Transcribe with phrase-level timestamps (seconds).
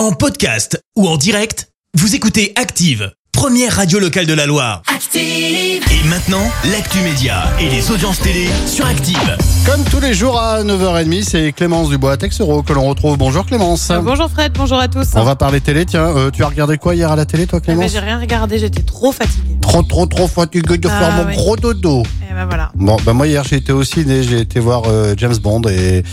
[0.00, 4.80] En podcast ou en direct, vous écoutez Active, première radio locale de la Loire.
[4.86, 5.20] Active.
[5.92, 9.36] Et maintenant, l'actu média et les audiences télé sur Active.
[9.66, 13.18] Comme tous les jours à 9h30, c'est Clémence Dubois Texero que l'on retrouve.
[13.18, 13.90] Bonjour Clémence.
[13.90, 15.06] Euh, Bonjour Fred, bonjour à tous.
[15.16, 16.06] On va parler télé, tiens.
[16.16, 18.18] euh, tu as regardé quoi hier à la télé, toi Eh ben, Clémence j'ai rien
[18.18, 19.58] regardé, j'étais trop fatiguée.
[19.60, 21.36] Trop, trop, trop fatigué de Ah, faire mon oui.
[21.36, 22.04] gros dodo.
[22.30, 22.70] Et ben voilà.
[22.76, 26.04] Bon, bah moi hier j'ai été au ciné, j'ai été voir euh, James Bond et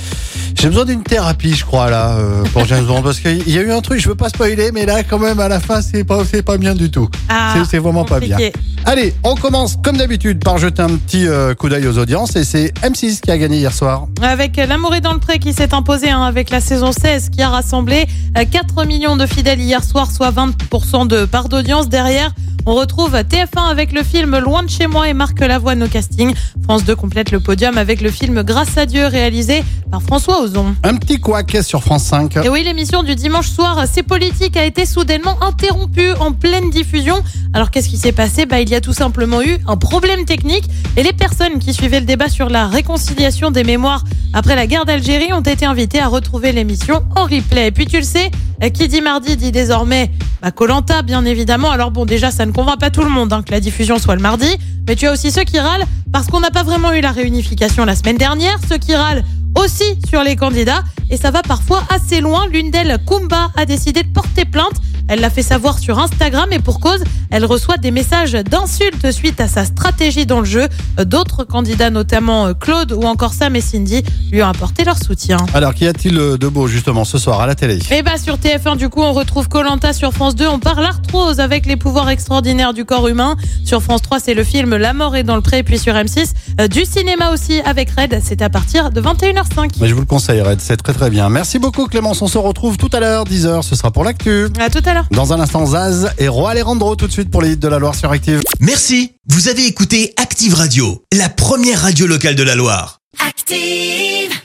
[0.55, 3.61] j'ai besoin d'une thérapie, je crois là, euh, pour James Bond parce qu'il y a
[3.61, 6.03] eu un truc, je veux pas spoiler, mais là quand même à la fin c'est
[6.03, 7.07] pas, c'est pas bien du tout.
[7.29, 8.37] Ah, C'est- vraiment pas bien.
[8.85, 12.43] Allez, on commence comme d'habitude par jeter un petit euh, coup d'œil aux audiences et
[12.43, 14.07] c'est M6 qui a gagné hier soir.
[14.23, 17.43] Avec L'amour est dans le pré qui s'est imposé hein, avec la saison 16 qui
[17.43, 21.89] a rassemblé euh, 4 millions de fidèles hier soir, soit 20% de part d'audience.
[21.89, 22.33] Derrière,
[22.67, 26.33] on retrouve TF1 avec le film Loin de chez moi et Marc Lavoine au casting.
[26.65, 30.75] France 2 complète le podium avec le film Grâce à Dieu réalisé par François Ozon.
[30.83, 32.35] Un petit couac sur France 5.
[32.43, 37.15] Et oui, l'émission du dimanche soir, C'est politique, a été soudainement interrompue en pleine diffusion.
[37.53, 38.45] Alors qu'est-ce qui s'est passé?
[38.45, 40.65] Bah, Il y a tout simplement eu un problème technique
[40.97, 44.83] et les personnes qui suivaient le débat sur la réconciliation des mémoires après la guerre
[44.83, 47.67] d'Algérie ont été invitées à retrouver l'émission en replay.
[47.67, 48.29] Et puis tu le sais,
[48.73, 50.11] qui dit mardi dit désormais
[50.55, 51.71] Colanta, bien évidemment.
[51.71, 54.15] Alors bon, déjà, ça ne convainc pas tout le monde hein, que la diffusion soit
[54.15, 54.49] le mardi,
[54.87, 57.85] mais tu as aussi ceux qui râlent parce qu'on n'a pas vraiment eu la réunification
[57.85, 59.23] la semaine dernière, ceux qui râlent
[59.55, 62.47] aussi sur les candidats et ça va parfois assez loin.
[62.47, 64.75] L'une d'elles, Kumba, a décidé de porter plainte.
[65.09, 69.39] Elle l'a fait savoir sur Instagram et pour cause, elle reçoit des messages d'insultes suite
[69.39, 70.67] à sa stratégie dans le jeu.
[70.97, 75.37] D'autres candidats, notamment euh, Claude ou encore Sam et Cindy, lui ont apporté leur soutien.
[75.53, 77.79] Alors qu'y a-t-il euh, de beau justement ce soir à la télé?
[77.91, 81.39] Et bah sur TF1 du coup on retrouve Colanta sur France 2, on parle arthrose
[81.39, 83.35] avec les pouvoirs extraordinaires du corps humain.
[83.63, 86.31] Sur France 3 c'est le film La mort est dans le pré, puis sur M6
[86.59, 89.71] euh, du cinéma aussi avec Red, c'est à partir de 21h05.
[89.79, 91.29] Mais je vous le conseille, Red, c'est très très bien.
[91.29, 94.47] Merci beaucoup Clémence, on se retrouve tout à l'heure, 10h, ce sera pour l'actu.
[94.59, 94.96] À tout à l'heure.
[95.11, 97.79] Dans un instant, Zaz et Roi Alejandro tout de suite pour les hits de la
[97.79, 98.41] Loire sur Active.
[98.59, 102.99] Merci, vous avez écouté Active Radio, la première radio locale de la Loire.
[103.25, 104.36] Active.